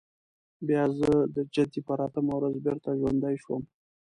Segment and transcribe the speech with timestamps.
[0.67, 3.63] بیا زه د جدي پر اتمه ورځ بېرته ژوندی شوم.